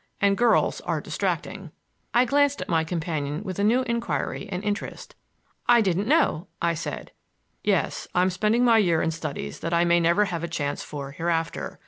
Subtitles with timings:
[0.19, 1.69] And girls are distracting."
[2.11, 5.13] I glanced at my companion with a new inquiry and interest.
[5.67, 7.11] "I didn't know," I said.
[7.63, 11.11] "Yes; I'm spending my year in studies that I may never have a chance for
[11.11, 11.79] hereafter.